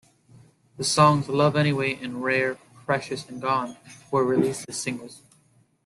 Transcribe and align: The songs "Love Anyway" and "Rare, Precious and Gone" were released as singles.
The 0.77 0.83
songs 0.83 1.29
"Love 1.29 1.55
Anyway" 1.55 1.93
and 1.93 2.23
"Rare, 2.23 2.57
Precious 2.87 3.29
and 3.29 3.39
Gone" 3.39 3.77
were 4.09 4.25
released 4.25 4.67
as 4.67 4.77
singles. 4.81 5.21